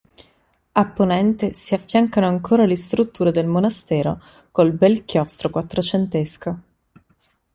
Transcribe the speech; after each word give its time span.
A 0.71 0.85
ponente 0.87 1.53
si 1.53 1.75
affiancano 1.75 2.25
ancora 2.25 2.65
le 2.65 2.75
strutture 2.75 3.29
del 3.29 3.45
monastero 3.45 4.19
col 4.51 4.71
bel 4.71 5.05
chiostro 5.05 5.51
quattrocentesco. 5.51 6.59